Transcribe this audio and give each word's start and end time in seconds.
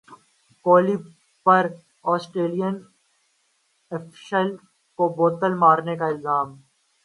کوہلی 0.65 0.95
پر 1.45 1.63
Australian 2.05 2.75
official 3.91 4.47
کو 4.99 5.03
بوتل 5.17 5.53
مارنے 5.57 5.95
کا 5.97 6.05
الزام 6.05 6.49